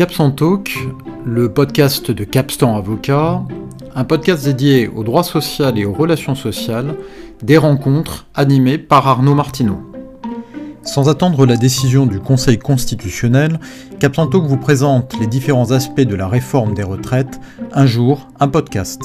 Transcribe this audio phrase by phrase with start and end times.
[0.00, 0.78] Capstan Talk,
[1.26, 3.42] le podcast de Capstan Avocat,
[3.94, 6.96] un podcast dédié au droit social et aux relations sociales,
[7.42, 9.78] des rencontres animées par Arnaud Martineau.
[10.84, 13.60] Sans attendre la décision du Conseil constitutionnel,
[13.98, 17.38] Capstan Talk vous présente les différents aspects de la réforme des retraites,
[17.74, 19.02] un jour, un podcast.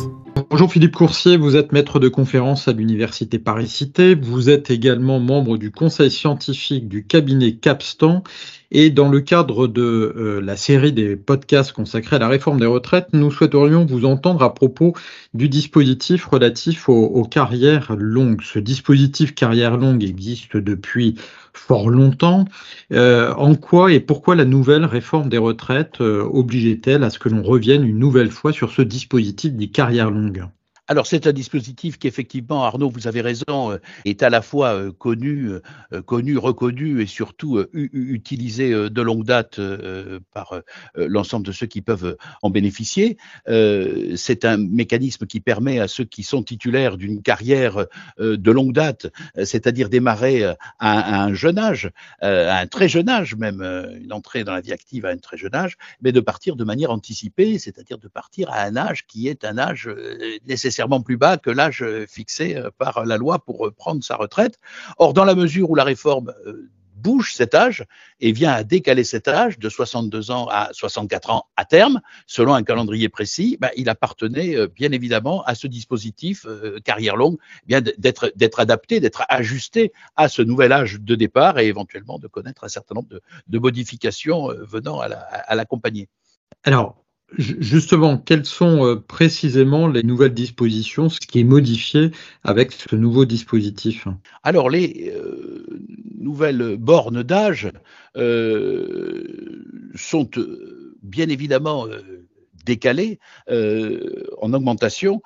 [0.49, 5.57] Bonjour Philippe Coursier, vous êtes maître de conférence à l'Université Paris-Cité, vous êtes également membre
[5.57, 8.23] du conseil scientifique du cabinet Capstan
[8.71, 12.65] et dans le cadre de euh, la série des podcasts consacrés à la réforme des
[12.65, 14.93] retraites, nous souhaiterions vous entendre à propos
[15.33, 18.41] du dispositif relatif aux, carrières longues.
[18.41, 21.15] Ce dispositif carrière longue existe depuis
[21.53, 22.45] fort longtemps.
[22.91, 27.29] Euh, en quoi et pourquoi la nouvelle réforme des retraites euh, obligeait-elle à ce que
[27.29, 30.45] l'on revienne une nouvelle fois sur ce dispositif des carrières longues
[30.87, 34.75] alors c'est un dispositif qui effectivement, Arnaud, vous avez raison, euh, est à la fois
[34.75, 35.49] euh, connu,
[35.93, 39.59] euh, connu, reconnu et surtout utilisé de longue date
[40.33, 40.61] par
[40.95, 43.17] l'ensemble de ceux qui peuvent en bénéficier.
[43.47, 47.85] C'est un mécanisme qui permet à ceux qui sont titulaires d'une carrière
[48.19, 49.07] de longue date,
[49.43, 50.43] c'est-à-dire démarrer
[50.79, 53.61] à un jeune âge, à un très jeune âge même,
[54.01, 56.63] une entrée dans la vie active à un très jeune âge, mais de partir de
[56.63, 59.89] manière anticipée, c'est-à-dire de partir à un âge qui est un âge
[60.47, 64.15] nécessaire plus bas que l'âge euh, fixé euh, par la loi pour euh, prendre sa
[64.15, 64.59] retraite.
[64.97, 66.33] Or, dans la mesure où la réforme
[66.95, 67.85] bouge cet âge
[68.19, 72.55] et vient à décaler cet âge de 62 ans à 64 ans à terme, selon
[72.55, 76.47] un calendrier précis, ben, il appartenait bien évidemment à ce dispositif
[76.83, 77.37] carrière longue,
[77.69, 82.63] eh d'être adapté, d'être ajusté à ce nouvel âge de départ et éventuellement de connaître
[82.63, 83.09] un certain nombre
[83.47, 86.09] de, modifications venant à l'accompagner.
[86.63, 87.04] Alors,
[87.37, 92.11] Justement, quelles sont euh, précisément les nouvelles dispositions, ce qui est modifié
[92.43, 94.07] avec ce nouveau dispositif?
[94.43, 95.65] Alors, les euh,
[96.17, 97.71] nouvelles bornes d'âge
[98.15, 99.23] euh,
[99.95, 100.29] sont
[101.01, 101.87] bien évidemment
[102.65, 105.21] décalées en augmentation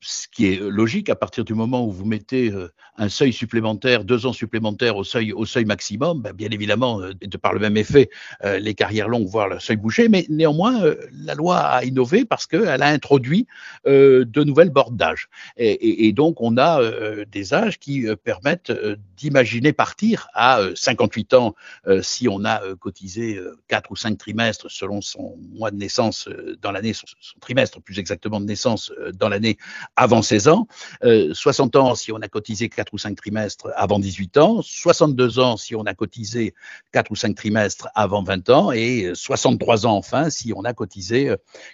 [0.00, 4.04] ce qui est logique à partir du moment où vous mettez euh, un seuil supplémentaire,
[4.04, 5.32] deux ans supplémentaires au seuil,
[5.64, 8.10] maximum, ben, bien évidemment, euh, de par le même effet,
[8.44, 10.80] euh, les carrières longues voient le seuil bouger, mais néanmoins,
[11.12, 13.46] la loi a innové parce qu'elle a introduit
[13.84, 15.28] de nouvelles bornes d'âge.
[15.56, 16.80] Et, donc, on a
[17.24, 18.72] des âges qui permettent
[19.16, 21.54] d'imaginer partir à 58 ans
[22.02, 26.28] si on a cotisé 4 ou 5 trimestres selon son mois de naissance
[26.62, 27.06] dans l'année, son,
[27.40, 29.56] trimestre plus exactement de naissance dans l'année
[29.94, 30.66] avant 16 ans,
[31.02, 35.38] 60 euh, ans si on a cotisé 4 ou 5 trimestres avant 18 ans, 62
[35.38, 36.54] ans si on a cotisé
[36.92, 41.30] 4 ou 5 trimestres avant 20 ans et 63 ans enfin si on a cotisé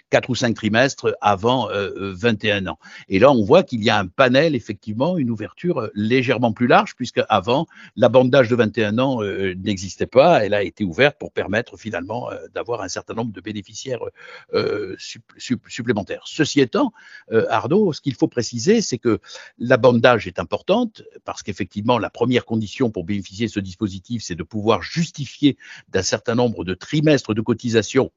[0.09, 2.79] 4 ou 5 trimestres avant 21 ans.
[3.09, 6.95] Et là, on voit qu'il y a un panel, effectivement, une ouverture légèrement plus large,
[6.95, 10.45] puisque avant, la bande d'âge de 21 ans euh, n'existait pas.
[10.45, 13.99] Elle a été ouverte pour permettre finalement euh, d'avoir un certain nombre de bénéficiaires
[14.97, 16.23] supplémentaires.
[16.25, 16.93] Ceci étant,
[17.49, 19.19] Arnaud, ce qu'il faut préciser, c'est que
[19.57, 24.21] la bande d'âge est importante parce qu'effectivement, la première condition pour bénéficier de ce dispositif,
[24.23, 28.11] c'est de pouvoir justifier d'un certain nombre de trimestres de cotisation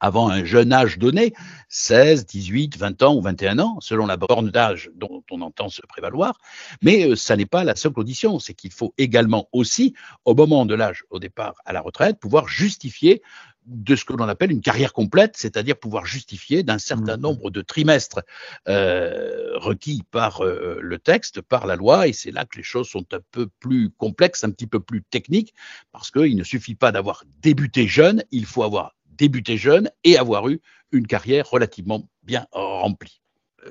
[0.00, 1.32] avant un jeune âge donné,
[1.68, 5.82] 16, 18, 20 ans ou 21 ans, selon la borne d'âge dont on entend se
[5.82, 6.38] prévaloir.
[6.82, 9.94] Mais euh, ça n'est pas la seule condition, c'est qu'il faut également aussi,
[10.24, 13.22] au moment de l'âge au départ à la retraite, pouvoir justifier
[13.68, 17.20] de ce que l'on appelle une carrière complète, c'est-à-dire pouvoir justifier d'un certain mmh.
[17.20, 18.20] nombre de trimestres
[18.66, 22.88] euh, requis par euh, le texte, par la loi, et c'est là que les choses
[22.88, 25.54] sont un peu plus complexes, un petit peu plus techniques,
[25.92, 30.48] parce qu'il ne suffit pas d'avoir débuté jeune, il faut avoir débuté jeune et avoir
[30.48, 30.60] eu
[30.92, 33.20] une carrière relativement bien remplie.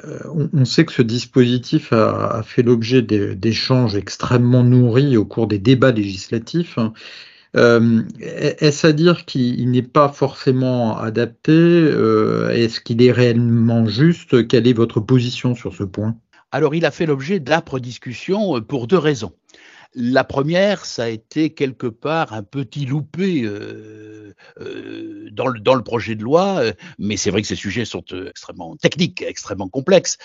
[0.04, 0.20] Euh,
[0.54, 5.92] on sait que ce dispositif a fait l'objet d'échanges extrêmement nourris au cours des débats
[5.92, 6.78] législatifs.
[7.58, 14.48] Euh, est-ce à dire qu'il n'est pas forcément adapté euh, Est-ce qu'il est réellement juste?
[14.48, 16.16] Quelle est votre position sur ce point?
[16.52, 19.34] Alors, il a fait l'objet d'âpres discussions euh, pour deux raisons.
[19.96, 23.50] La première, ça a été quelque part un petit loupé
[25.32, 26.62] dans, le, dans, le, projet de loi,
[27.00, 30.18] mais c'est vrai que ces sujets sont extrêmement techniques, extrêmement complexes,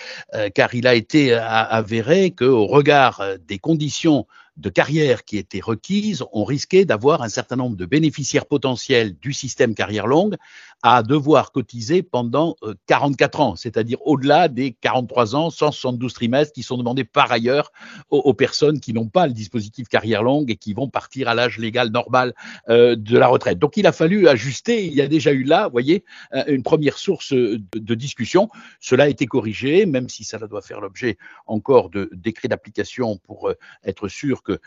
[0.53, 4.27] car il a été avéré qu'au regard des conditions
[4.57, 9.33] de carrière qui étaient requises, on risquait d'avoir un certain nombre de bénéficiaires potentiels du
[9.33, 10.35] système carrière longue
[10.83, 12.55] à devoir cotiser pendant
[12.87, 17.71] 44 euh, ans, c'est-à-dire au-delà des 43 ans, 172 trimestres qui sont demandés par ailleurs
[18.09, 21.57] aux, personnes qui n'ont pas le dispositif carrière longue et qui vont partir à l'âge
[21.57, 22.33] légal normal
[22.69, 23.57] euh, de la retraite.
[23.57, 26.03] Donc il a fallu ajuster, il y a déjà eu là, vous voyez,
[26.33, 28.49] euh, une première source de, de discussion.
[28.79, 31.17] Cela a été corrigé, même si ça doit faire l'objet
[31.47, 33.51] encore de décrets d'application pour
[33.85, 34.59] être sûr que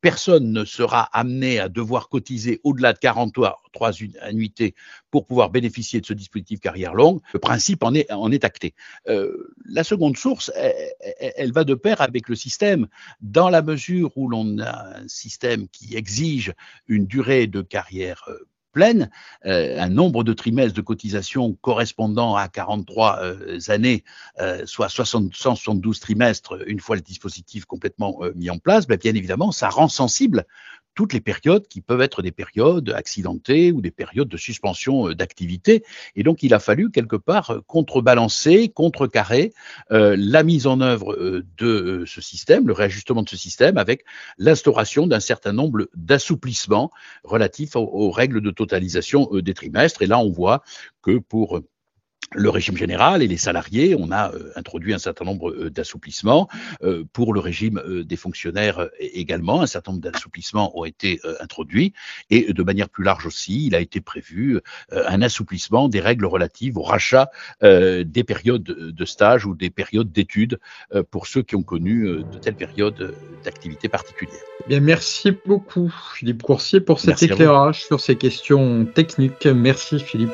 [0.00, 3.62] personne ne sera amené à devoir cotiser au-delà de 43
[4.20, 4.74] annuités
[5.10, 8.74] pour pouvoir bénéficier de ce dispositif carrière longue, le principe en est, en est acté.
[9.06, 12.88] la seconde source, elle, va de pair avec le système,
[13.20, 16.52] dans la mesure où l'on a un système qui exige
[16.88, 18.28] une durée de carrière
[18.72, 19.10] pleine,
[19.46, 24.04] euh, un nombre de trimestres de cotisation correspondant à 43 euh, années,
[24.40, 29.52] euh, soit 172 trimestres une fois le dispositif complètement mis en place, ben, bien évidemment,
[29.52, 30.46] ça rend sensible
[30.94, 35.14] toutes les périodes qui peuvent être des périodes accidentées ou des périodes de suspension euh,
[35.14, 35.84] d'activité.
[36.16, 39.52] Et donc, il a fallu quelque part euh, contrebalancer, contrecarrer
[39.90, 44.04] euh, la mise en œuvre de ce système, le réajustement de ce système avec
[44.38, 46.90] l'instauration d'un certain nombre d'assouplissements
[47.24, 50.02] relatifs aux, règles de totalisation des trimestres.
[50.02, 50.62] Et là, on voit
[51.02, 51.60] que pour
[52.34, 56.48] le régime général et les salariés, on a euh, introduit un certain nombre euh, d'assouplissements.
[56.82, 61.92] Euh, pour le régime des fonctionnaires également, un certain nombre d'assouplissements ont été introduits.
[62.30, 66.78] Et de manière plus large aussi, il a été prévu un assouplissement des règles relatives
[66.78, 67.30] au rachat
[67.60, 70.58] des périodes de stage ou des périodes d'études
[71.10, 73.14] pour ceux qui ont connu de telles périodes
[73.44, 74.40] d'activité particulière.
[74.68, 79.46] Bien, merci beaucoup, Philippe Coursier, pour cet éclairage sur ces questions techniques.
[79.46, 80.32] Merci, Philippe.